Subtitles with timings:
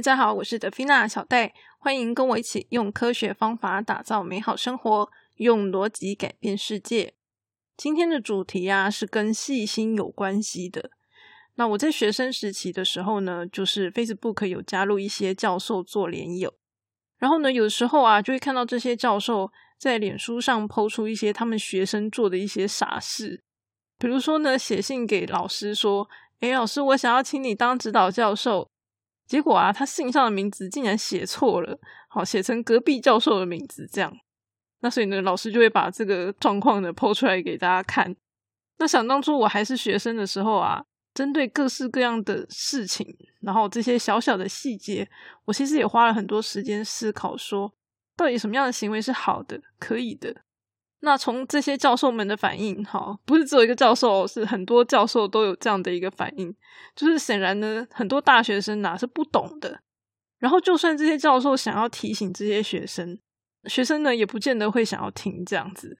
[0.00, 7.12] 大家好，我是德菲娜小戴，欢迎跟我一起用科学方法打造美好生活，用逻辑改变世界。
[7.76, 10.90] 今天的主题啊是跟细心有关系的。
[11.56, 16.54] 那我在学生时期的时候呢，就是 Facebook 有加入一些教授做连友，
[17.18, 23.42] 然后呢，有时候啊就会看到这些教授在脸书上抛出一些他们学生做的一些傻事，
[23.98, 26.08] 比如说呢，写信给老师说
[26.40, 28.66] ：“诶，老师，我想要请你当指导教授。”
[29.30, 34.12] 结果啊，他信上的名字竟然写错了，好写成隔壁教授的名字这样。
[34.80, 38.16] 那所以呢，老师就会把这个状况呢剖出来给大家看。
[38.78, 40.82] 那想当初我还是学生的时候啊，
[41.14, 43.06] 针对各式各样的事情，
[43.42, 45.08] 然后这些小小的细节，
[45.44, 47.72] 我其实也花了很多时间思考，说
[48.16, 50.34] 到底什么样的行为是好的、可以的。
[51.02, 56.54] 那从这些教授们的反应，哈，不是只有一个教授，是很多教授都有这样的一个反应，
[56.94, 59.80] 就是显然呢，很多大学生哪是不懂的。
[60.38, 63.18] 然后，就算这些教授想要提醒这些学生，
[63.64, 65.98] 学生呢也不见得会想要听这样子。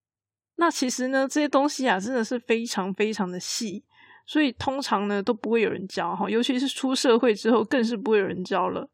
[0.56, 3.84] 那其实呢，这些东西啊，真的是非常非常的细，
[4.26, 8.90] 所以通常呢都不会有人教哈，尤其是出社会之后，更是不会有人教了。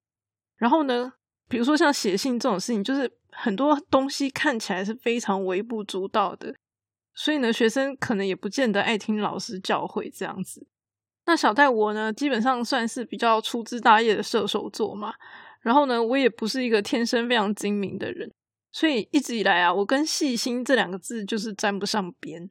[0.56, 1.12] 然后呢，
[1.48, 3.10] 比如说像写信这种事情，就是。
[3.38, 6.54] 很多东西看起来是非常微不足道的，
[7.14, 10.66] 所以呢，学生可能也不见得爱听老师教诲这样子。
[11.26, 15.12] 那小戴我呢，基本上算是比较粗枝大叶的射手座嘛。
[15.60, 18.32] 然后呢，我也不是一个天生非常精明的人，
[18.70, 22.48] 所以一直以来啊，我跟细心这两个字就是沾不上边。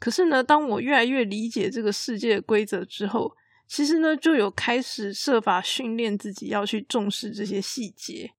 [0.00, 3.36] 可是呢，当我越来越理解这个世界规则之后，
[3.68, 8.32] 其实呢，就有开始设法训练自己要去重视这些细节。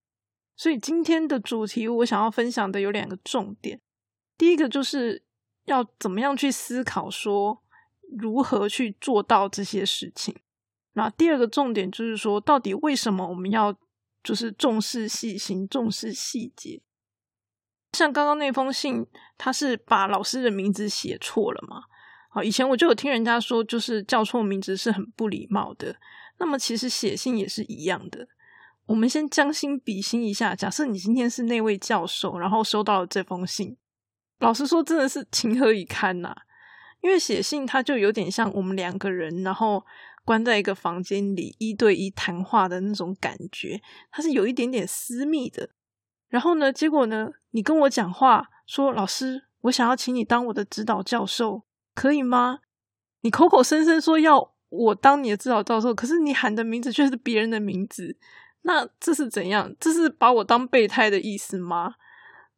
[0.58, 3.80] 所以今天的主题，我想要分享的有两个重点。
[4.36, 5.22] 第一个就是
[5.66, 7.62] 要怎么样去思考，说
[8.18, 10.36] 如何去做到这些事情。
[10.94, 13.72] 那第二个重点就是说，到底为什么我们要
[14.24, 16.82] 就是重视细心、重视细节？
[17.92, 21.84] 像刚刚那封信，他是把老师的名字写错了嘛？
[22.30, 25.96] 好，以前我就有听人家说，就是叫错名字是很不礼貌的。
[26.38, 28.26] 那么其实写信也是一样的。
[28.88, 33.76] 我们先将心比心一下，假设你今天是那位教授，然后收到了这封信，
[34.38, 36.34] 老实说，真的是情何以堪呐！
[37.02, 39.84] 因为写信，它就有点像我们两个人，然后
[40.24, 43.78] 关在一个房间里一对一谈话的那种感觉，
[44.10, 45.68] 它是有一点点私密的。
[46.28, 52.60] 然后呢，结果呢，你跟我讲话说：“老师，我想要请你当我的指导教授，可以吗？”
[53.20, 58.16] 你口口声声说要我当你的指导教授，可是你喊的名字却是别人的名字。
[58.62, 59.74] 那这是怎样？
[59.80, 61.94] 这是把我当备胎的意思吗？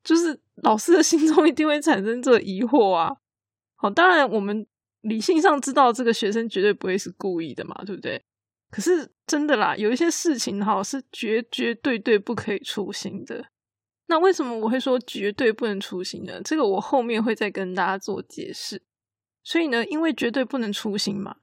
[0.03, 3.15] 就是老师的 心中一定会产生这疑惑啊。
[3.77, 4.66] 好，当然我们
[5.03, 8.25] 理性上知道这个学生绝对不会是故意的嘛，对不对？
[8.71, 13.47] 可是真的啦，有一些事情哈是绝绝对对不可以出行的。
[14.06, 16.41] 那为什么我会说绝对不能出行呢？
[16.43, 18.83] 这个我后面会再跟大家做解释。
[19.44, 21.37] 所以呢，因为绝对不能出行嘛，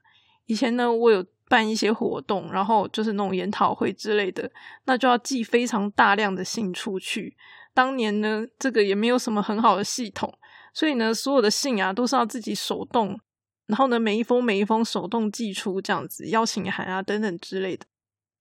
[0.46, 1.24] 以前呢我有。
[1.48, 4.50] 办一些活动，然后就是那种研讨会之类的，
[4.84, 7.36] 那就要寄非常大量的信出去。
[7.74, 10.32] 当年呢，这个也没有什么很好的系统，
[10.74, 13.18] 所以呢，所有的信啊都是要自己手动，
[13.66, 17.86] 然后呢，每一封每一封手动寄出，这样子邀请函啊等等之类的，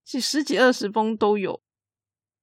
[0.03, 1.61] 几十几二十封都有。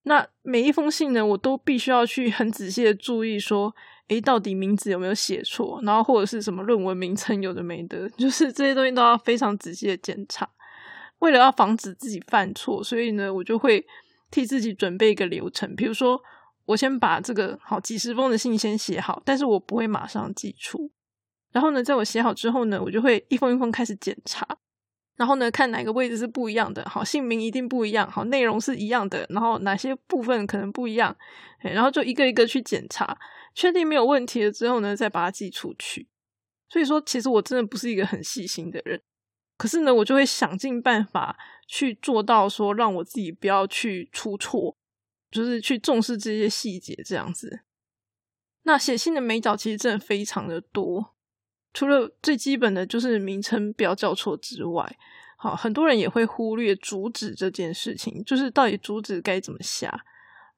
[0.06, 3.74] 那每一封信呢，我都必须要去很仔细的注意说。
[4.08, 5.80] 诶，到底名字有没有写错？
[5.82, 10.46] 然后或者是什么论文名称有的没的， 就是这些东西都要非常仔细的检查。
[11.20, 13.84] 为了要防止自己犯错，所以呢，我就会
[14.30, 15.74] 替自己准备一个流程。
[15.74, 16.20] 比如说，
[16.66, 20.90] 我先把这个好几十封的信先写好，但是我不会马上寄出。
[21.52, 24.46] 然后呢，在我写好之后呢，我就会一封一封开始检查。
[25.16, 31.16] 然后呢，看哪个位置是不一样的，好，姓名一定不一样，好，内容是一样的，然后哪些部分可能不一样，
[31.60, 33.16] 然后就一个一个去检查。
[33.54, 36.08] 确定没有问题了之后呢，再把它寄出去。
[36.68, 39.00] 所以说，其实我真的不是一个很细心的人，
[39.56, 44.76] 可是呢，我就会想尽办法去做到说，让我自己不要去出错，
[45.30, 47.60] 就是去重视这些细节这样子。
[48.64, 51.14] 那写信的美角其实真的非常的多，
[51.72, 54.96] 除了最基本的就是名称不要叫错之外，
[55.36, 60.04] 好，很多人也会忽略主旨这件事情，就是到底主旨该怎么下。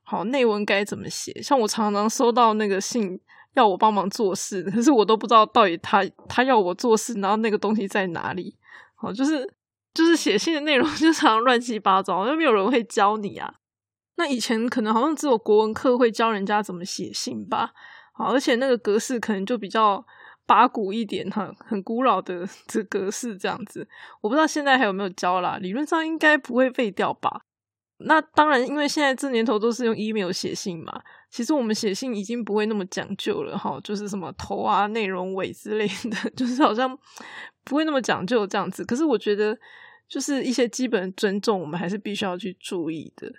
[0.04, 1.42] 好，内文该怎么写？
[1.42, 3.20] 像我常常收到那个信，
[3.54, 8.56] 要我帮忙做事，可是我都不知道到底他他要我做事，然后那个东西在哪里？
[8.96, 9.54] 好，就是
[9.94, 13.54] 就是写信的内容 就常常乱七八糟，又没有人会教你啊。
[14.16, 17.72] 那以前可能好像只有国文课会教人家怎么写信吧。
[18.14, 20.02] 好，而且那个格式可能就比较
[20.46, 23.86] 八股一点，哈，很古老的 这格式这样子。
[24.22, 27.42] 我不知道现在还有没有教啦，理论上应该不会废掉吧。
[27.98, 31.02] 那当然，因为现在这年头都是用 email 写信嘛，
[31.36, 36.98] 其实我们写信已经不会那么讲究了哈，就是什么头啊、内容尾之类的， 就是好像
[37.62, 38.82] 不会那么讲究这样子。
[38.82, 39.54] 可是我觉得，
[40.08, 43.30] 就是一些基本尊重，我们还是必须要去注意的。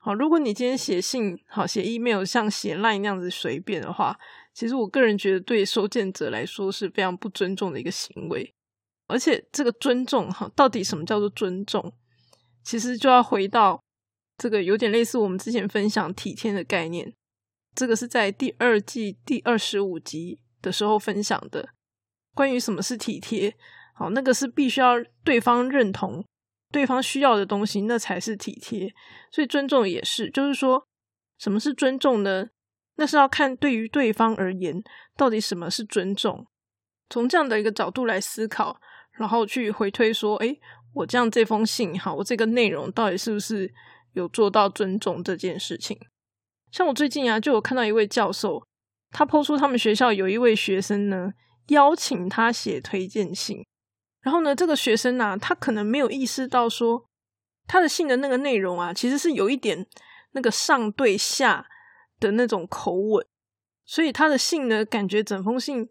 [0.00, 4.18] 好，如果你今天写信，好写 email 像写烂那样子随便的话，
[4.52, 8.52] 其实我个人觉得对收件者来说是非常不尊重的一个行为。
[9.06, 11.92] 而且这个尊重哈，到底什么叫做尊重？
[12.64, 13.80] 其实就要回到。
[14.38, 17.14] 这个有点类似我们之前分享体贴的概念，
[17.76, 21.68] 这个是在第二季第二十五集的时候分享的。
[22.34, 23.54] 关于什么是体贴，
[23.94, 26.24] 好，那个是必须要对方认同、
[26.72, 28.92] 对方需要的东西，那才是体贴。
[29.30, 30.86] 所以尊重也是，就是说
[31.38, 32.48] 什么是尊重呢？
[32.96, 34.82] 那是要看对于对方而言，
[35.16, 36.46] 到底什么是尊重。
[37.10, 38.80] 从这样的一个角度来思考，
[39.12, 40.58] 然后去回推说，诶，
[40.94, 43.72] 我这样这封信，好，我这个内容到底是不是？
[44.12, 45.94] 有做到尊重这件事情，
[46.76, 48.62] 像我最近啊，就有看到一位教授，
[49.10, 51.32] 他抛出他们学校有一位学生呢，
[51.68, 53.64] 邀请他写推荐信，
[54.20, 57.08] 然后呢，这个学生啊，他可能没有意识到说，
[57.66, 59.86] 他的信的那个内容啊，其实是有一点
[60.32, 61.66] 那个上对下
[62.20, 63.26] 的那种口吻，
[63.86, 65.88] 所以他的信呢，感觉整封信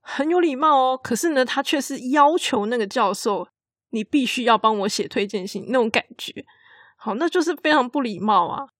[0.00, 3.46] 很有礼貌哦，可是呢，他却是要求那个教授，
[3.90, 6.44] 你必须要帮我写推荐信那种感觉。
[6.96, 8.73] 好，那就是非常不礼貌啊！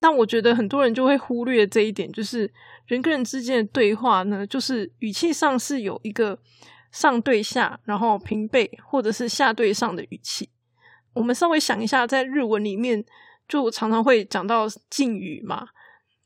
[0.00, 2.52] 但我觉得很多人就会忽略这一点，就是
[2.86, 6.38] 人跟人之间的对话呢，就是语气上是有一个
[6.92, 10.48] 上对下，然后平辈或者是下对上的语气。
[11.14, 13.04] 我们稍微想一下，在日文里面
[13.48, 15.66] 就常常会讲到敬语嘛，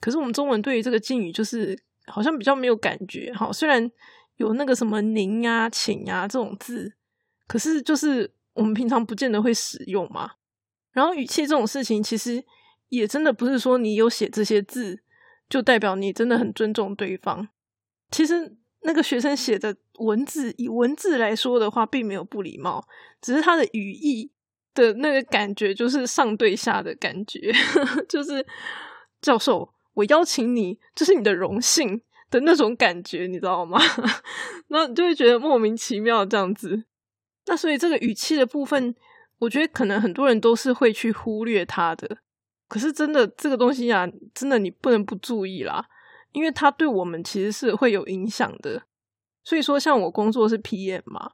[0.01, 3.33] 可是我们中文对于这个敬语就是好像比较没有感觉。
[3.33, 3.91] 好，虽然
[4.37, 6.93] 有那个什么您啊、请啊这种字，
[7.47, 10.33] 可是就是我们平常不见得会使用嘛。
[10.93, 12.45] 然后语气这种事情，其实
[12.93, 15.00] 也真的不是说你有写这些字，
[15.49, 17.49] 就代表你真的很尊重对方。
[18.11, 22.87] 其实那个学生写的文字，以文字来说的话，并没有不礼貌，
[23.23, 24.31] 只是他的语义
[24.75, 27.50] 的那个感觉，就是上对下的感觉，
[28.06, 28.47] 就是
[29.23, 33.81] 教授，我邀请你，这是你的荣幸的那种感觉，你知道吗？
[34.69, 36.85] 那就会觉得莫名其妙这样子。
[37.47, 38.94] 那所以这个语气的部分。
[39.39, 42.19] 我觉得可能很多人都是会去忽略它的，
[42.73, 45.87] 可是真的这个东西啊，真的你不能不注意啦，
[46.33, 48.83] 因为它对我们其实是会有影响的。
[49.45, 51.33] 所以说，像我工作是 PM 嘛，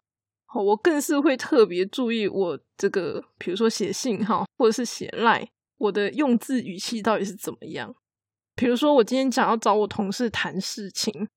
[0.52, 7.94] 我更是会特别注意我这个，比如说写信哈，或者是写赖，我的用字语气到底是怎么样。
[8.56, 11.28] 比如说我今天讲要找我同事谈事情，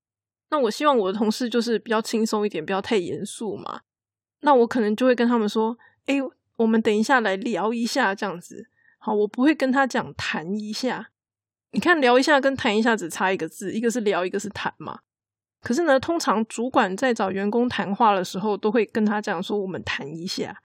[0.50, 3.82] 那我希望我的同事就是比较轻松一点，不要太严肃嘛。
[4.40, 5.78] 那我可能就会跟他们说，
[6.08, 6.16] 哎。
[6.58, 8.68] 我们等一下来聊一下，这样子
[9.02, 9.14] 好。
[9.14, 11.10] 我不会跟他讲谈一下，
[11.72, 15.00] 你看聊一下跟谈一下只差一个字，一个是聊，一个是谈嘛。
[15.62, 20.62] 可是呢，通常主管在找员工谈话的时候，都会跟他讲说我们谈一下。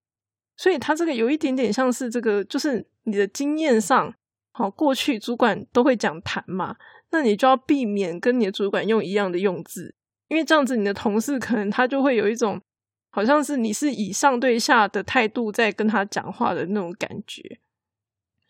[0.56, 4.14] 所以他这个有一点点像是这个，就是你的经验上，
[4.52, 6.76] 好过去主管都会讲谈嘛，
[7.10, 9.94] 那你就要避免跟你的主管用一样的用字，
[10.28, 12.60] 因为这样子你的同事可能他就会有一种。
[13.08, 17.58] 好像是你是以上对下的态度在跟他讲话的那种感觉，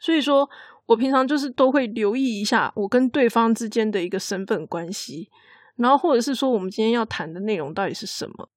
[0.06, 0.48] 所以说
[0.86, 5.28] 我平常就是都会留意一下我跟对方之间的一个身份关系，
[5.74, 8.48] 然后或者是说我们今天要谈的内容到底是什么，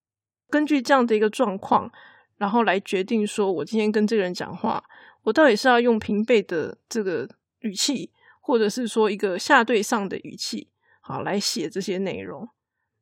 [0.48, 1.92] 根据这样的一个状况，
[2.38, 4.84] 然后来决定说我今天跟这个人讲话，
[5.24, 7.28] 我到底是要用平辈的这个
[7.62, 10.68] 语气，或者是说一个下对上的语气，
[11.02, 12.48] 好来写这些内容。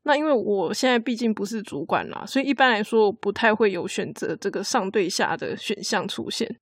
[0.03, 6.61] 那因为我现在毕竟不是主管啦，所以一般来说不太会有选择这个上对下的选项出现。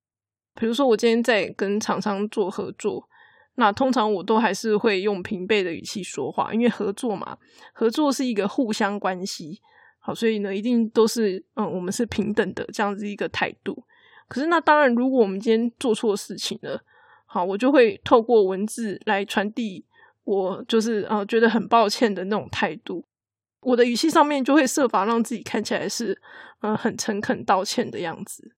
[0.58, 3.08] 比如说我今天在跟厂商做合作，
[3.56, 7.36] 那通常我都还是会用平辈的语气说话，因为合作嘛，
[7.72, 9.60] 合作是一个互相关系，
[10.00, 13.84] 好，所以呢一定都是嗯，我们是平等的这样子一个态度。
[14.28, 16.82] 可是那当然，如果我们今天做错事情了，
[17.26, 19.84] 好，我就会透过文字来传递
[20.24, 23.04] 我就是呃觉得很抱歉的那种态度。
[23.60, 26.20] 我的语气上面就会设法让自己看起来是，
[26.60, 28.52] 嗯，很诚恳道歉的样子。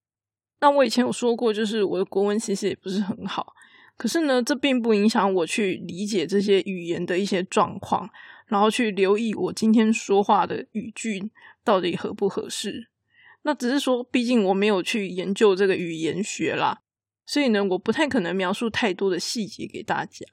[0.61, 3.55] 那我以前有说过，就是我的国文其实也不是很好，
[3.97, 8.09] 可是呢，这并不影响我去理解这些语言的一些状况，
[8.47, 11.31] 然后去留意我今天说话的语句
[11.65, 12.89] 到底合不合适。
[13.43, 16.81] 那只是说，毕竟我没有去研究这个语言学啦，
[17.25, 20.27] 所以呢，我不太可能描述太多的细节给大家。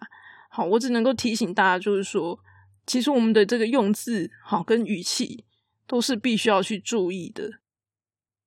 [0.50, 2.40] 好，我只能够提醒大家，就是说。
[2.88, 5.44] 其实我们的这个用字好跟语气
[5.88, 7.50] 都是必须要去注意的。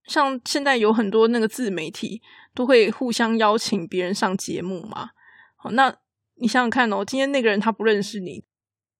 [0.09, 2.21] 像现在有很多那个自媒体
[2.55, 5.11] 都会互相邀请别人上节目嘛。
[5.55, 5.95] 好，那
[6.37, 8.43] 你想想看哦，今天那个人他不认识你，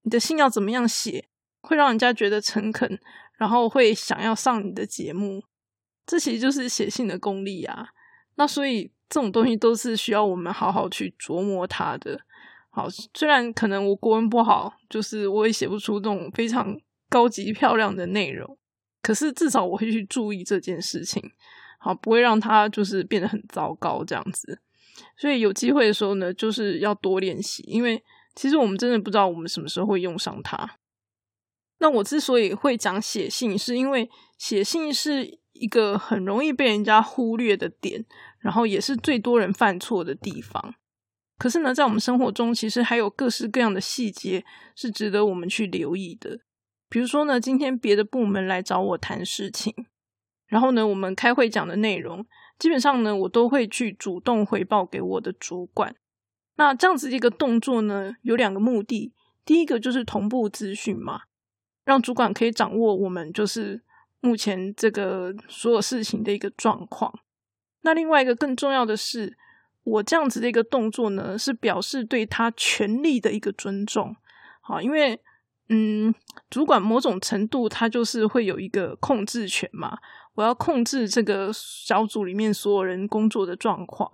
[0.03, 1.29] 你的信要怎么样写，
[1.63, 3.01] 会让人家觉得诚恳，
[3.39, 5.43] 然后会想要上你的节目？
[6.07, 7.89] 这其实就是写信的功力啊。
[8.37, 12.21] 那所以这种东西都是需要我们好好去琢磨它的。
[12.71, 18.59] 好，虽然可能我国文不好，就是我也写不出这种非常高级漂亮的内容。
[19.09, 21.33] 可是至少我会去注意这件事情，
[21.81, 24.61] 好，不会让它就是变得很糟糕这样子。
[25.17, 30.77] 所以有机会的时候呢，就是要多练习，因为其实我们真的不知道我们什么时候会用上它。
[31.79, 38.05] 那我之所以会讲写信，是因为写信是一个很容易被人家忽略的点，
[38.41, 40.75] 然后也是最多人犯错的地方。
[41.39, 44.45] 可是呢，在我们生活中，其实还有各式各样的细节
[44.77, 46.41] 是值得我们去留意的。
[46.91, 49.75] 比如说呢，今天别的部门来找我谈事情，
[50.47, 52.25] 然后呢，我们开会讲的内容，
[52.59, 55.95] 基本上呢，我都会去主动回报给我的主管。
[56.57, 59.13] 那这样子一个动作呢，有两个目的，
[59.45, 61.25] 第一个就是同步资讯嘛，
[61.85, 63.83] 让主管可以掌握我们就是
[64.21, 67.13] 目前这个所有事情的一个状况。
[67.83, 69.37] 那另外一个更重要的是，
[69.85, 74.17] 我这样子的一个动作呢，是表示对他权力的一个尊重。
[74.63, 75.21] 好，因为。
[75.71, 76.15] 嗯，
[76.49, 79.99] 主管某种程度他就是会有一个控制权嘛，
[80.35, 84.11] 我要控制这个小组里面所有人工作的状况，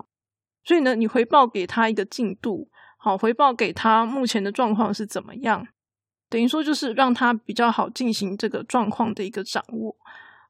[0.65, 5.65] 所以呢，你回报给他一个进度，好，回报给他目前的状况是怎么样，
[6.29, 9.95] 等于说就是让他比较好进行这个状况的一个掌握，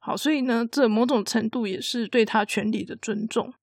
[0.00, 3.54] 好，所以呢，这某种程度也是对他权利的尊重，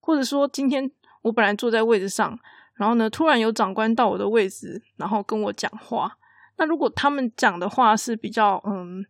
[0.00, 0.88] 或者说今天
[1.22, 2.38] 我本来坐在位置上，
[2.74, 6.18] 然后呢，突然有长官到我的位置，然后跟我讲话。
[6.56, 9.04] 那如果他们讲的话是比较嗯，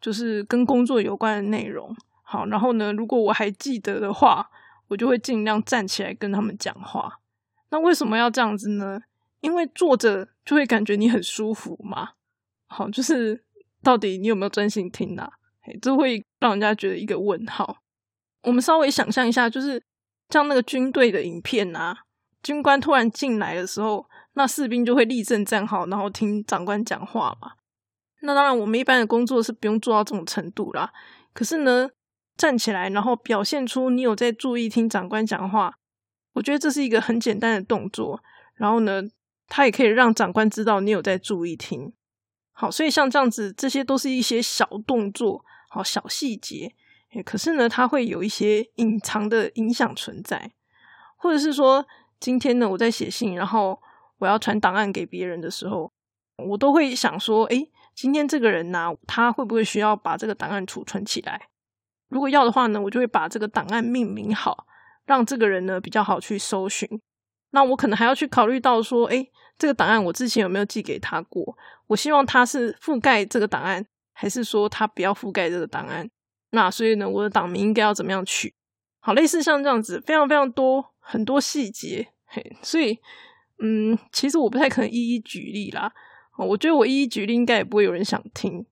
[0.00, 4.50] 就是跟工作有关的内容，好，然后呢，如果我还记得的话，
[4.88, 7.20] 我就会尽量站起来跟他们讲话。
[7.70, 9.00] 那为什么要这样子呢？
[9.40, 12.10] 因为坐着就会感觉你很舒服嘛。
[12.66, 13.44] 好，就是
[13.82, 15.30] 到底你有没有专心听啊？
[15.80, 17.76] 这会让人家觉得一个问号。
[18.42, 19.80] 我们稍微想象一下，就是
[20.30, 21.96] 像那个军队的影片啊，
[22.42, 24.04] 军官突然进来的时候。
[24.34, 27.52] 那士兵就会立正站好，然后听长官讲话嘛。
[28.22, 30.92] 那当然，我们一般的工作是不用做到这种程度啦。
[31.32, 31.88] 可是呢，
[32.36, 35.74] 站起来，然后表现出你有在注意听长官讲话，
[36.34, 38.22] 我觉得这是一个很简单的动作。
[38.54, 39.02] 然后呢，
[39.48, 41.92] 他也可以让长官知道你有在注意听。
[42.52, 46.74] 好，所以像这样子，这些都是一些小动作，好小细节。
[47.24, 50.52] 可是呢，它会有一些隐藏的影响存在，
[51.16, 51.86] 或者是说，
[52.20, 53.80] 今天呢，我在写信，然后。
[54.20, 55.90] 我要传档案给别人的时候，
[56.36, 61.48] 我都会想说：哎，今天这个人呢，他会不会需要把这个档案储存起来？
[62.08, 64.66] 如果要的话呢，我就会把这个档案命名好，
[65.06, 66.88] 让这个人呢比较好去搜寻。
[67.50, 71.56] 那我可能还要去考虑到说：哎，这个档案我之前有没有寄给他过？
[71.86, 76.08] 我希望他是覆盖这个档案，还是说他不要覆盖这个档案？
[76.50, 78.54] 那所以呢，我的档名应该要怎么样取？
[79.00, 82.98] 好，类似像这样子，非常非常多很多细节，嘿，所以。
[83.62, 85.92] 嗯，其实我不太可能一一举例啦。
[86.38, 88.64] 我觉得我一一举例，应该也不会有人想听。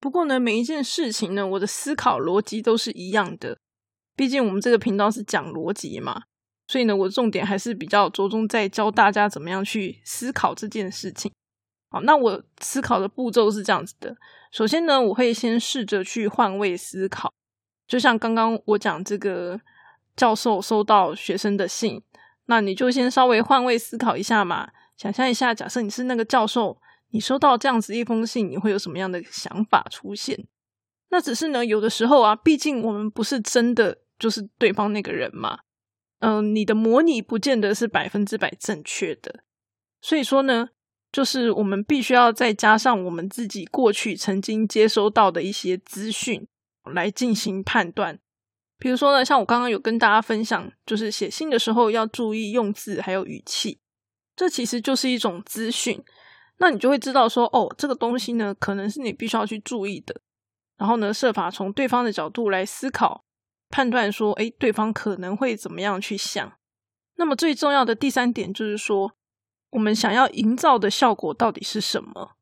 [0.00, 3.58] 不过呢，每一件事情呢，我的思考逻辑都是一样的。
[4.16, 6.22] 毕竟我们这个频道是讲逻辑嘛，
[6.66, 11.30] 所以呢，我重点还是比较着重在教大家怎么样去思考这件事情。
[11.90, 14.16] 好，那我思考的步骤是这样子的：
[14.50, 17.30] 首先呢，我会先试着去换位思考，
[17.86, 19.60] 就像刚刚我讲这个
[20.16, 22.02] 教授收到学生的信。
[22.46, 26.80] 那你就先稍微换位思考一下嘛，想象一下，假设你是那个教授，
[27.10, 30.46] 你收到这样子一封信，你会有什么样的想法出现？
[31.10, 35.60] 那只是呢，有的时候啊，毕竟我们不是真的就是对方那个人嘛，
[36.20, 39.44] 嗯，你的模拟不见得是百分之百正确的，
[40.00, 40.70] 所以说呢，
[41.12, 46.48] 就是我们必须要再加上我们自己过去曾经接收到的一些资讯
[46.92, 48.18] 来进行判断。
[48.82, 53.78] 比如说呢，像我刚刚有跟大家分享，就是写信的时候要注意用字还有语气，
[54.34, 56.02] 这其实就是一种资讯。
[56.56, 60.20] 那你就会知道说，哦，这个东西呢，可能是你必须要去注意的。
[60.78, 63.24] 然后呢，设法从对方的角度来思考、
[63.70, 66.52] 判断，说，哎，对方可能会怎么样去想。
[67.14, 69.12] 那么最重要的第三点就是说，
[69.70, 72.32] 我们想要营造的效果到底是什么？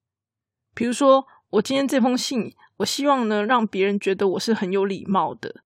[0.74, 5.56] 比如说，我今天这封信，我希望呢，让别人觉得我是很有礼貌的。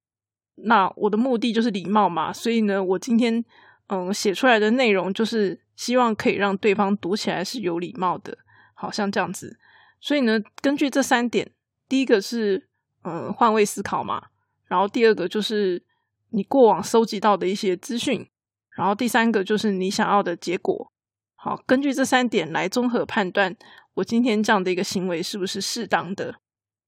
[0.57, 3.45] 那我的目的就是礼貌嘛，所以呢，我今天
[3.89, 8.39] 嗯写出来的内容就是希望可以让对方读起来是有礼貌的，
[8.75, 9.59] 好像这样子。
[10.01, 11.51] 所以呢，根据这三点，
[11.89, 12.69] 第一个是
[13.03, 14.27] 嗯换位思考嘛，
[14.67, 15.83] 然后第二个就是
[16.31, 18.29] 你过往收集到的一些资讯，
[18.77, 20.93] 然后第三个就是你想要的结果。
[21.35, 23.55] 好，根据这三点来综合判断，
[23.95, 26.37] 我今天这样的一个行为是不是适当的。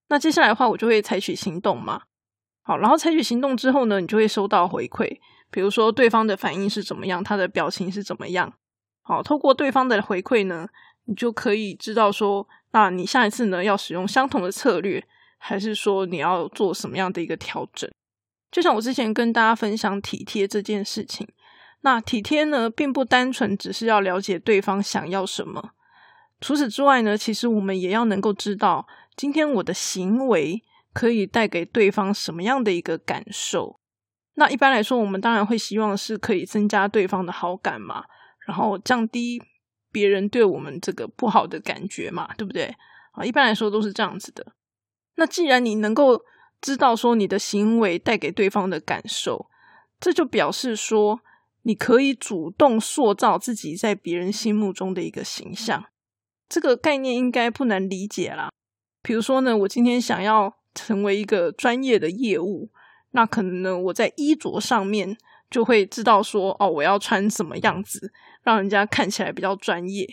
[0.09, 2.03] 那接下来的话，我就会采取行动嘛。
[2.67, 5.19] 好，然后采取行动之后呢，你就会收到回馈，
[5.53, 8.53] 比如说对方的反应是怎么样，他的表情是怎么样。
[9.03, 10.67] 好，透过对方的回馈呢，
[11.05, 15.07] 你就可以知道说，那你下一次呢要使用相同的策略，
[15.39, 17.89] 还是说你要做什么样的一个调整？
[18.51, 21.29] 就像我之前跟大家分享体贴这件事情，
[21.83, 25.71] 那体贴呢，并不单纯只是要了解对方想要什么，
[26.41, 28.89] 除此之外呢，其实我们也要能够知道。
[29.15, 30.63] 今天我的行为
[30.97, 33.79] 可以带给对方什么样的一个感受？
[34.37, 38.07] 那一般来说，我们当然会希望是可以增加对方的好感嘛，
[38.47, 39.43] 然后降低
[39.93, 42.75] 别人对我们这个不好的感觉嘛，对不对？
[43.13, 44.55] 啊，一般来说都是这样子的。
[45.17, 46.23] 那既然你能够
[46.63, 49.51] 知道说你的行为带给对方的感受，
[50.01, 51.21] 这就表示说
[51.65, 55.85] 你可以主动塑造自己在别人心目中的一个形象。
[56.49, 58.49] 这个概念应该不难理解啦。
[59.03, 62.69] 比如说呢，我今天想要成为一个专业的业务，
[63.13, 65.17] 那可能呢，我在衣着上面
[65.51, 70.07] 就会知道说，哦，我要穿什么样子，让人家看起来比较专业。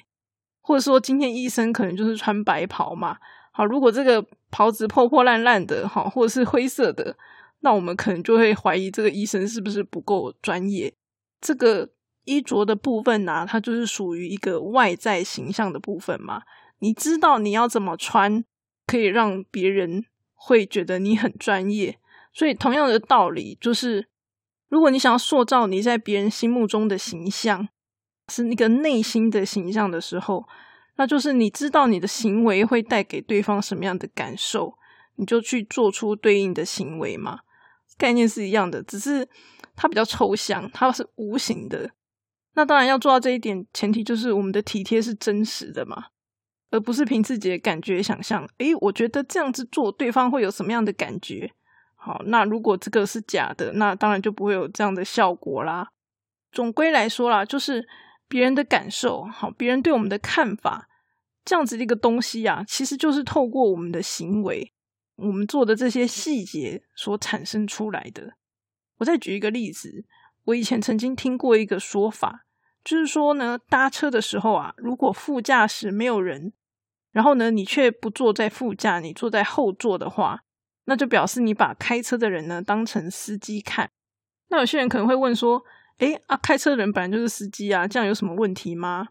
[0.62, 3.18] 或者说，今天医生可能就是穿白袍嘛。
[3.52, 7.16] 好，如果这个袍子破破烂烂的，哈，或者是灰色的，
[7.60, 10.92] 那我们可能就会怀疑这个医生是不是不够专业。
[11.42, 11.90] 这个
[12.24, 16.42] 衣着的部分呢，它就是属于一个外在形象的部分嘛。
[16.80, 18.44] 你知道你要怎么穿。
[18.86, 20.04] 可以让别人
[20.46, 21.98] 会觉得你很专业，
[22.34, 24.06] 所以同样的道理就是，
[24.68, 27.70] 如果你想要塑造你在别人心目中的形象，
[28.28, 30.46] 是那个内心的形象的时候，
[30.98, 34.78] 那就是你知道你的行为会带给对方什么样的感受，
[35.16, 37.40] 你就去做出对应的行为嘛。
[37.98, 39.26] 概念是一样的，只是
[39.78, 41.92] 它比较抽象，它是无形的。
[42.56, 46.08] 那当然要做到这一点，前提就是我们的体贴是真实的嘛。
[46.74, 51.54] 而不是凭自己的感觉想象，诶，我觉得这样子做对方会有什么样的感觉？
[51.94, 55.90] 好，那如果这个是假的，那当然就不会有这样的效果啦。
[56.52, 57.88] 总归来说啦，就是
[58.28, 60.90] 别人的感受，好，别人对我们的看法，
[61.46, 64.74] 这样子的一个东西啊，其实就是透过我们的行为，
[65.18, 68.34] 我们做的这些细节所产生出来的。
[68.98, 70.06] 我再举一个例子，
[70.46, 72.46] 我以前曾经听过一个说法，
[72.84, 76.52] 就是说呢，搭车的时候啊，如果副驾驶没有人。
[77.14, 80.44] 然后呢，你却不坐在副驾，你坐在后座的话，
[80.86, 83.90] 那就表示你把开车的人呢当成司机看。
[84.50, 85.64] 那有些人可能会问说
[86.00, 89.08] ：“诶啊，开车的人本来就是司机啊，这样有什么问题吗？”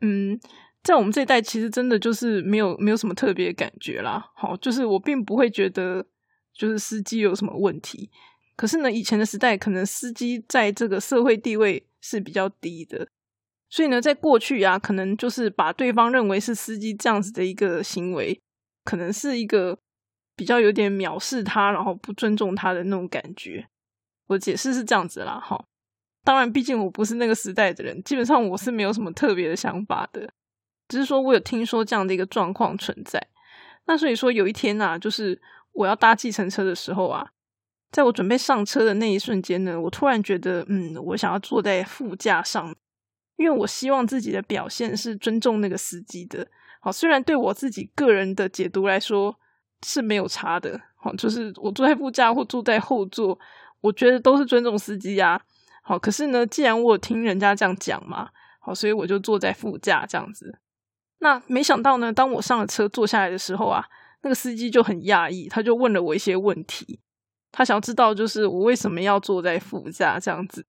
[0.00, 0.40] 嗯，
[0.82, 4.30] 在我们这一代，其实真的就是没有没有什么特别感觉啦。
[4.34, 6.06] 好，就是我并不会觉得
[6.52, 8.10] 就是司机有什么问题。
[8.54, 13.08] 可是呢，以前的时代，可能司机在这个社会地位是比较低的。
[13.72, 18.38] 所以呢，在过去啊，可能就是把对方认为是司机这样子的一个行为，
[18.84, 19.78] 可能是一个
[20.36, 23.66] 比较有点藐视他，然后不尊重他的那种感觉。
[24.26, 25.64] 我解释是这样子啦，哈。
[26.22, 30.30] 当然，毕竟我不是那个时代的人，基本上我是没有什么特别的想法的，
[30.88, 33.26] 只是说我有听说这样的一个状况存在。
[33.86, 35.40] 那所以说，有一天啊，就是
[35.72, 37.26] 我要搭计程车的时候啊，
[37.90, 42.76] 在我准备上车的那一瞬间呢，我突然觉得，嗯，我想要坐在副驾上。
[43.36, 46.46] 因为我希望自己的表现是尊重那个司机的，
[46.80, 49.36] 好，虽然对我自己个人的解读来说
[49.84, 53.38] 是没有差的，好，就是我坐在副驾或坐在后座，
[53.80, 55.40] 我觉得都是尊重司机呀，
[55.82, 58.28] 好，可是呢，既然我听人家这样讲嘛，
[58.60, 60.58] 好，所以我就坐在副驾这样子。
[61.18, 63.84] 那没想到呢，当我上了车坐下来的时候啊，
[64.22, 67.00] 那个司机就很讶异，他就问了我一些问题，
[67.50, 70.66] 他想要知道就是我为什么要坐在副驾这样子。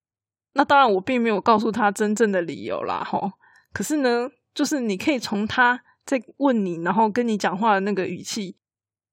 [0.54, 3.34] 那当然，我并没有告诉他真正的理由啦，哈。
[3.74, 8.56] 可是呢，就是你可以从他在问你，然后跟你讲话的那个语气，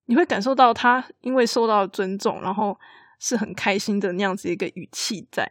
[0.04, 2.78] 你会感受到他因为受到尊重，然后
[3.18, 5.48] 是很开心的那样子一个语气在。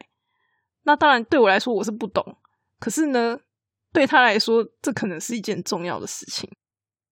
[0.84, 2.38] 那当然，对我来说我是不懂，
[2.78, 3.38] 可是呢，
[3.92, 6.48] 对他来说，这可能是一件重要的事情。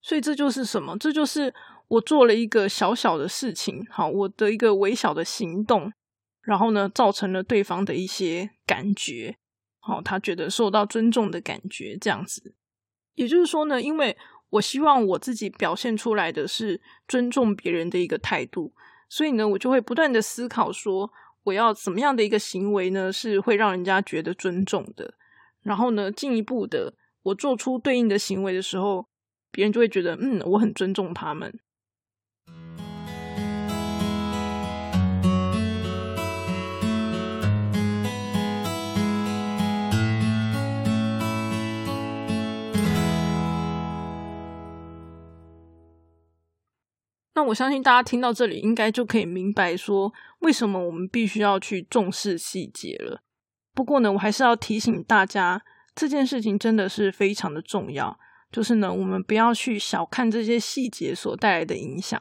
[0.01, 0.97] 所以这就是什么？
[0.99, 1.53] 这就是
[1.89, 5.93] 我做了一个小小的事情，好，我的一个微小的行动。
[6.49, 9.37] 然后呢，造成了对方的一些感觉，
[9.81, 12.55] 好，他觉得受到尊重的感觉，这样子。
[13.17, 14.17] 也就是说呢，因为
[14.49, 18.73] 我希望我自己表现出来的是尊重别人的一个态度，
[19.11, 25.13] 所以呢，我就会不断的思考说，我要怎么样的一个行为呢，是会让人家觉得尊重的。
[25.61, 29.07] 然后呢，进一步的，我做出对应的行为的时候，
[29.51, 31.61] 别人就会觉得，嗯，我很尊重他们。
[47.39, 53.23] 那我相信大家听到这里，应该就可以明白说，为什么我们必须要去重视细节了。
[53.73, 55.63] 不过呢，我还是要提醒大家，
[55.95, 58.19] 这件事情真的是非常的重要。
[58.51, 62.21] 就是呢，我们不要去小看这些细节所带来的影响。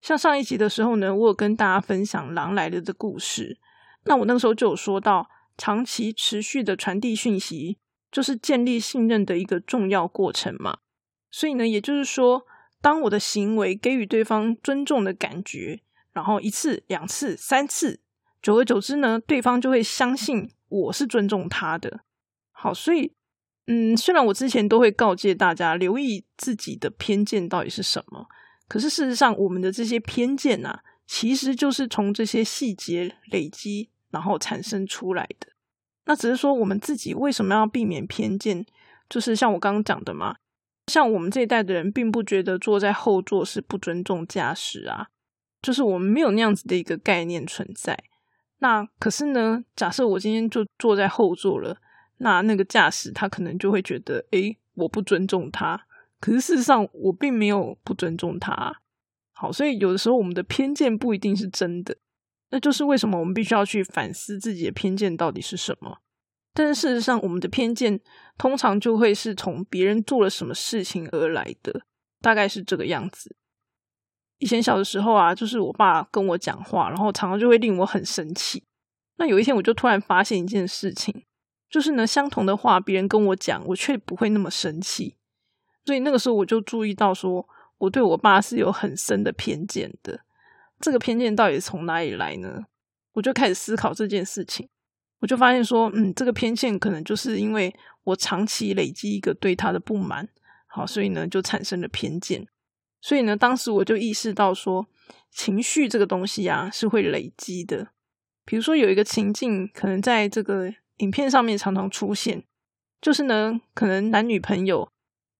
[0.00, 3.58] 像上一集的时候呢，我有跟大家分享狼来了的故事。
[4.06, 7.76] 那我那个时候就有说到，长期持续的传递讯息，
[8.10, 10.78] 就是建立信任的一个重要过程嘛。
[11.30, 12.46] 所以呢，也就是说。
[12.84, 15.80] 当我的行为给予对方尊重的感觉，
[16.12, 17.98] 然后一次、两次、三次，
[18.42, 22.00] 久而久之呢，对方就会相信我是尊重他的。
[22.52, 23.14] 好，所以，
[23.68, 28.26] 嗯，虽然我之前都会告诫大家留意自己的偏见到底是什么，
[28.68, 35.48] 可是事实上，我们的这些偏见啊，其实就是从这些细节累积，然后产生出来的。
[36.04, 38.66] 那只是说，我们自己为什么要避免偏见？
[39.08, 40.36] 就是像我刚刚讲的嘛。
[40.86, 45.08] 像我们这一代的人，并不觉得坐在后座是不尊重驾驶啊，
[45.62, 47.98] 就是我们没有那样子的一个概念存在。
[48.58, 51.78] 那可是呢，假设我今天就坐在后座了，
[52.18, 55.86] 那那个驾驶他可能就会觉得，诶，我不尊重他。
[56.20, 58.80] 可是事实上，我并没有不尊重他。
[59.32, 61.96] 好，所以有的时候我们的偏见不一定是真的。
[62.50, 65.98] 那就是为什么我们必须要去反思自己的偏见到底是什么。
[66.54, 68.00] 但是事实上，我们的偏见
[68.38, 71.82] 通常就会是从别人做了什么事情而来的，
[72.20, 73.36] 大概是这个样子。
[74.38, 78.64] 以前小的时候啊，就是我爸跟我讲话，然后常常就会令我很生气。
[79.16, 81.24] 那有一天，我就突然发现一件事情，
[81.68, 85.16] 就是呢，相同的话别人跟我讲，我却不会那么生气。
[85.84, 87.46] 所以那个时候，我就注意到说，
[87.78, 90.20] 我对我爸是有很深的偏见的。
[90.80, 92.64] 这个偏见到底从哪里来呢？
[93.12, 94.68] 我就开始思考这件事情。
[95.20, 97.74] 我就发现说，嗯，这个偏见可能就是因为
[98.04, 100.28] 我长期累积一个对他的不满，
[100.66, 102.46] 好，所以呢就产生了偏见。
[103.00, 104.86] 所以呢，当时我就意识到说，
[105.30, 107.88] 情绪这个东西啊是会累积的。
[108.44, 112.44] 比如说有一个情境，可能在这个影片上面常常出现，
[113.00, 114.88] 就是呢，可能男女朋友，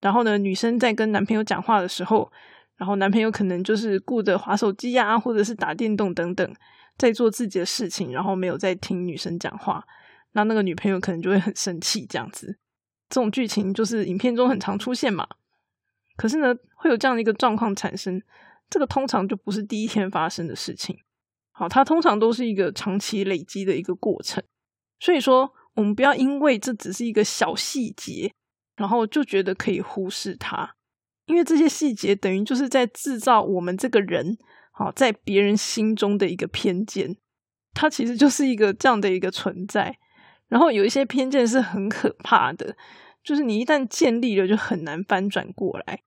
[0.01, 2.31] 然后呢，女生在跟男朋友讲话的时候，
[2.77, 6.55] 然后男朋友可能就是顾着划手机啊，或者是打电动等等。
[6.97, 9.85] 在做自己的事情，然后没有在听女生讲话，
[10.31, 12.07] 那那个女朋友可能就会很生气。
[12.07, 12.57] 这样子，
[13.09, 15.27] 这种剧情就是影片中很常出现嘛。
[16.17, 18.23] 可是呢，会有这样的一个状况产生，
[18.71, 20.97] 这个通常就不是第一天发生的事情。
[21.51, 24.41] 好，它通常都是一个长期累积的一个过程。
[25.01, 28.33] 所以说，我们不要因为这只是一个小细节，
[28.77, 30.74] 然后就觉得可以忽视它，
[31.27, 34.37] 因为这些细节等于就是在制造我们这个人。
[34.77, 37.17] 好，在别人心中的一个偏见，
[37.75, 39.97] 它其实就是一个这样的一个存在。
[40.49, 42.77] 然后有一些偏见是很可怕的，
[43.23, 46.01] 就是你一旦建立了，就很难翻转过来。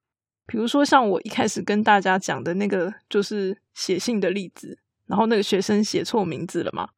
[0.45, 4.77] 比如说，像我一开始跟大家讲的那个，就是写信的例子，
[5.07, 6.89] 然后那个学生写错名字了嘛？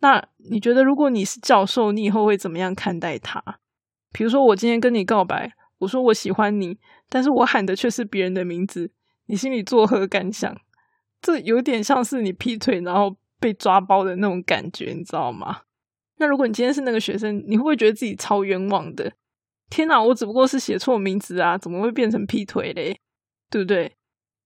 [0.00, 3.42] 那你觉得，如果你是教授，你以后会怎么样看待他？
[4.12, 6.78] 比如说，我今天跟你告白，我说我喜欢你，
[7.10, 8.90] 但是我喊的却是别人的名字，
[9.26, 10.56] 你心里作何感想？
[11.20, 15.62] 这有点像是你劈腿然后被抓包的那种感觉，你知道吗？
[16.18, 19.12] 那如果你今天是那个学生，你会不会觉得自己超冤枉的？
[19.68, 22.98] 天哪，我只不过是写错名字啊，怎么会变成劈腿嘞？
[23.50, 23.92] 对不对？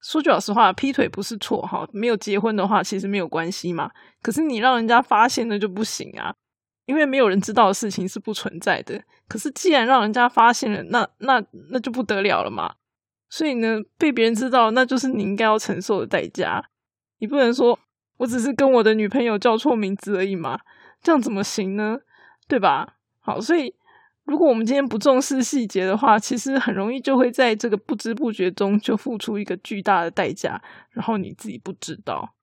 [0.02, 3.90] 说句老实话，劈腿不是错哈，没有结婚的话其实没有关系嘛。
[4.22, 6.34] 可是你让人家发现了就不行啊，
[6.86, 9.02] 因为没有人知道的事情是不存在的。
[9.26, 12.74] 可是既然让人家发现了，那那那就不得了了嘛。
[13.30, 16.70] 所以呢，被别人知道，那就是你应该要承受的代价。
[17.18, 17.78] 你不能说
[18.18, 20.60] 我只是跟我的女朋友叫错名字而已嘛？
[21.02, 21.98] 这样怎么行呢？
[22.46, 22.96] 对吧？
[23.20, 23.74] 好，所以
[24.24, 32.34] 如果我们今天不重视细节的话，其实很容易就会在这个不知不觉中就付出一个巨大的代价，然后你自己不知道。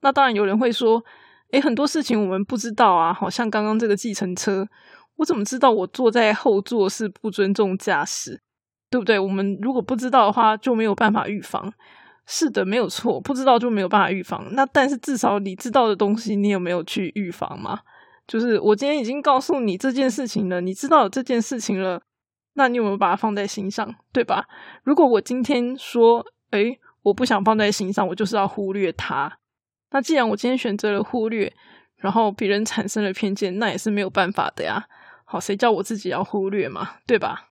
[0.00, 1.04] 那当然有人会说
[1.52, 4.66] ：“诶，很多事情我们不知道啊，好像刚刚这个计程车，
[5.16, 8.42] 我怎么知道我坐在后座是不尊重驾驶？”
[8.90, 9.18] 对不对？
[9.18, 11.72] 我们如果不知道的话，就没有办法预防。
[12.26, 14.46] 是的，没有错，不知道就没有办法预防。
[14.52, 17.78] 那但是至少你知道的东西，你有没有去预防嘛？
[18.28, 22.02] 就是我今天已经告诉你这件事情了，你知道这件事情了，
[22.52, 23.94] 那你有没有把它放在心上？
[24.12, 24.44] 对吧？
[24.84, 29.38] 如果我今天说，诶，我不想放在心上，我就是要忽略它。
[29.92, 31.52] 那既然我今天选择了忽略，
[31.96, 34.86] 然后别人产生了偏见，那也是没有办法的呀。
[35.24, 36.96] 好，谁叫我自己要忽略嘛？
[37.06, 37.50] 对吧？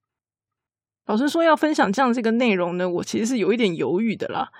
[1.06, 4.50] 老实说，要分享这样这个内容呢，我其实是有一点犹豫的啦。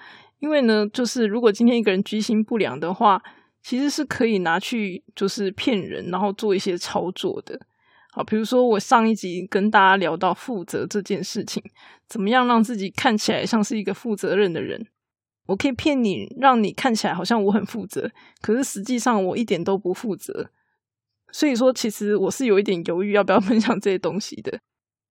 [0.41, 3.23] 因为呢，就是如果今天一个人居心不良的话，
[3.63, 7.61] 其实是可以拿去就是骗人，然后做一些操作的。
[8.11, 11.63] 好，比如说我上一集跟大家聊到负责这件事情，
[12.09, 14.87] 怎么样让自己看起来像是一个负责任的人？
[15.47, 20.51] 我可以骗你，让你看起来好像我很负责，可是实际上我一点都不负责。
[21.31, 24.61] 所以说，其实我是有一点犹豫要不要分享这些东西的。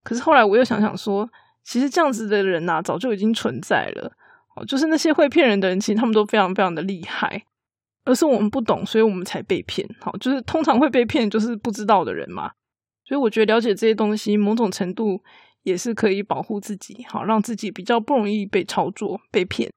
[0.04, 1.28] 可是后来我又想想说，
[1.64, 4.12] 其实这样子的人呐，早就已经存在了。
[4.54, 7.44] 哦，就是那些会骗人的人，其实他们都非常非常的厉害，
[8.04, 9.88] 而是我们不懂，所以我们才被骗。
[10.00, 12.52] 好，就是通常会被骗，就是不知道的人嘛。
[13.04, 15.22] 所以我觉得了解这些东西，某种程度
[15.62, 19.70] 也是可以保护自己，好让自己比较不容易被操作、被骗。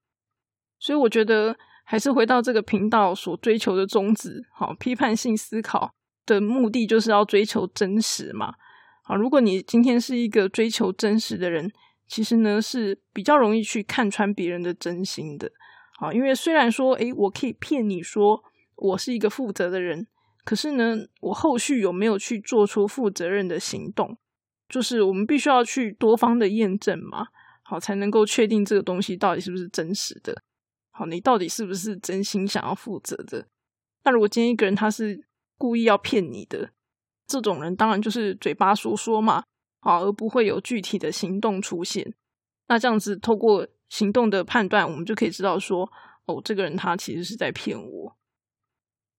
[0.86, 5.90] 所以我觉得还是回到这个频道所追求的宗旨，好，批判性思考
[6.26, 8.54] 的目的就是要追求真实嘛。
[9.04, 11.72] 好，如果你今天是一个追求真实的人。
[12.08, 15.52] 其实呢是比较容易去看穿别人的真心的，
[15.98, 18.44] 好，因为虽然说，诶，我可以骗你说
[18.76, 20.06] 我是一个负责的人，
[20.44, 24.16] 可是呢，我后续有没有去做出负责任的行动，
[24.70, 27.26] 就是我们必须要去多方的验证嘛，
[27.64, 30.44] 好，才能够确定这个东西到底是不是真实的，
[30.98, 33.46] 好，你到底是不是真心想要负责的？
[34.06, 35.26] 那如果今天一个人他是
[35.58, 36.70] 故意要骗你的，
[37.28, 39.44] 这种人当然就是嘴巴说说嘛。
[39.82, 42.14] 好，而不会有具体的行动出现。
[42.70, 45.92] 那这样子，透过行动的判断，我们就可以知道说，
[46.26, 48.18] 哦，这个人他其实是在骗我。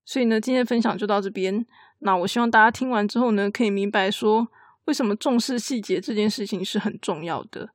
[0.05, 1.67] 所以呢，今天分享就到这边。
[1.99, 4.49] 那我希望大家听完之后呢，可以明白说，
[4.87, 7.71] 为什么重视细节这件事情是很重要的。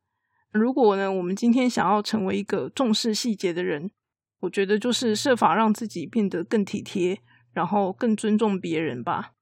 [0.52, 3.92] 如果呢，我们今天想要成为一个重视细节的人，
[4.42, 7.22] 我觉得就是设法让自己变得更体贴，
[7.54, 9.34] 然后更尊重别人吧。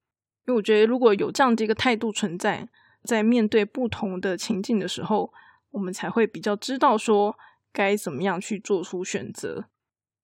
[0.48, 2.70] 因为我觉得，如果有这样的一个态度存在。
[3.02, 5.32] 在面对不同的情境的时候，
[5.72, 7.34] 我们才会比较知道说
[7.72, 9.70] 该怎么样去做出选择。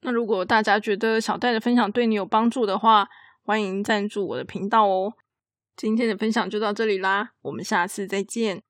[0.02, 3.08] 那如果大家觉得小戴的分享对你有帮助的话，
[3.44, 5.14] 欢迎赞助我的频道哦。
[5.78, 8.62] 今天的分享就到这里啦，我们下次再见。